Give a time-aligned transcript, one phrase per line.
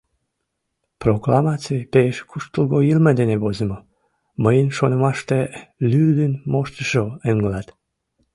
[1.01, 3.79] Прокламаций пеш куштылго йылме дене возымо:
[4.43, 5.39] мыйын шонымаште,
[5.91, 7.67] лӱдын моштышыжо ыҥлат.